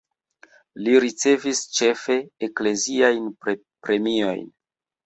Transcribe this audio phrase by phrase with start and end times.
[0.87, 2.17] Li ricevis ĉefe
[2.49, 4.47] ekleziajn premiojn.